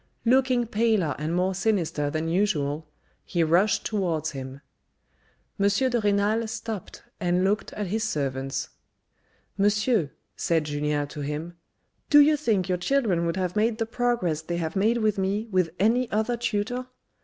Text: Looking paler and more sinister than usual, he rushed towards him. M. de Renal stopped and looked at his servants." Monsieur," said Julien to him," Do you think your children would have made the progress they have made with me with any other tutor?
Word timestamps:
Looking 0.25 0.65
paler 0.65 1.13
and 1.19 1.35
more 1.35 1.53
sinister 1.53 2.09
than 2.09 2.27
usual, 2.27 2.87
he 3.23 3.43
rushed 3.43 3.85
towards 3.85 4.31
him. 4.31 4.61
M. 5.59 5.67
de 5.69 5.99
Renal 5.99 6.47
stopped 6.47 7.03
and 7.19 7.43
looked 7.43 7.71
at 7.73 7.85
his 7.85 8.03
servants." 8.03 8.69
Monsieur," 9.59 10.09
said 10.35 10.63
Julien 10.63 11.07
to 11.09 11.19
him," 11.21 11.55
Do 12.09 12.19
you 12.19 12.35
think 12.35 12.67
your 12.67 12.79
children 12.79 13.27
would 13.27 13.37
have 13.37 13.55
made 13.55 13.77
the 13.77 13.85
progress 13.85 14.41
they 14.41 14.57
have 14.57 14.75
made 14.75 14.97
with 14.97 15.19
me 15.19 15.47
with 15.51 15.69
any 15.79 16.09
other 16.09 16.35
tutor? 16.35 16.87